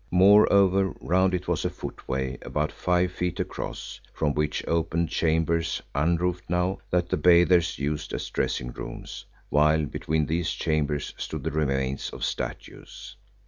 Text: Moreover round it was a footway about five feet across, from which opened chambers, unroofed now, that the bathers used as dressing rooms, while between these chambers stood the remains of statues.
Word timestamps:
Moreover 0.09 0.95
round 0.99 1.35
it 1.35 1.47
was 1.47 1.63
a 1.63 1.69
footway 1.69 2.39
about 2.41 2.71
five 2.71 3.11
feet 3.11 3.39
across, 3.39 3.99
from 4.15 4.33
which 4.33 4.63
opened 4.67 5.09
chambers, 5.09 5.79
unroofed 5.93 6.45
now, 6.49 6.79
that 6.89 7.09
the 7.09 7.17
bathers 7.17 7.77
used 7.77 8.11
as 8.11 8.27
dressing 8.31 8.71
rooms, 8.71 9.25
while 9.49 9.85
between 9.85 10.25
these 10.25 10.49
chambers 10.49 11.13
stood 11.17 11.43
the 11.43 11.51
remains 11.51 12.09
of 12.09 12.25
statues. 12.25 13.15